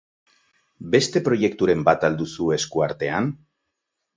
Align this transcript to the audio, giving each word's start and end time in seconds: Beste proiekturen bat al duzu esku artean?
Beste 0.95 1.21
proiekturen 1.27 1.83
bat 1.91 2.07
al 2.09 2.17
duzu 2.25 2.51
esku 2.59 2.85
artean? 2.87 3.29